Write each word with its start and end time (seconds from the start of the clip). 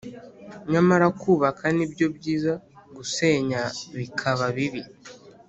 nyamara 0.71 1.07
kubaka 1.21 1.63
ni 1.75 1.85
byo 1.91 2.07
byiza 2.17 2.53
gusenya 2.95 3.61
bikaba 3.97 4.45
bibi 4.55 4.83